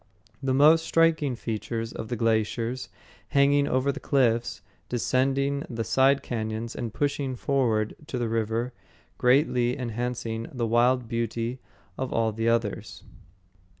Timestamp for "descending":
4.89-5.63